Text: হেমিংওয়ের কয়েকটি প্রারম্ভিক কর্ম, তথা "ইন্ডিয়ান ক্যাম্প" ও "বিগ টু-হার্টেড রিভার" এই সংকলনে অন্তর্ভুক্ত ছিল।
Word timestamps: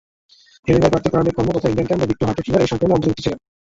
হেমিংওয়ের 0.65 0.91
কয়েকটি 0.93 1.11
প্রারম্ভিক 1.11 1.35
কর্ম, 1.37 1.49
তথা 1.55 1.67
"ইন্ডিয়ান 1.69 1.87
ক্যাম্প" 1.89 2.01
ও 2.03 2.07
"বিগ 2.09 2.17
টু-হার্টেড 2.19 2.45
রিভার" 2.45 2.63
এই 2.65 2.69
সংকলনে 2.71 2.95
অন্তর্ভুক্ত 2.95 3.21
ছিল। 3.25 3.33